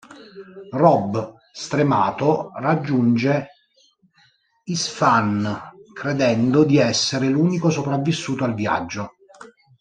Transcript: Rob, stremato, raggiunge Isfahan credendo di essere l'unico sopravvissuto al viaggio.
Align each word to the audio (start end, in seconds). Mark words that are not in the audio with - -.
Rob, 0.71 1.35
stremato, 1.51 2.49
raggiunge 2.55 3.49
Isfahan 4.63 5.73
credendo 5.93 6.63
di 6.63 6.79
essere 6.79 7.27
l'unico 7.27 7.69
sopravvissuto 7.69 8.43
al 8.43 8.55
viaggio. 8.55 9.11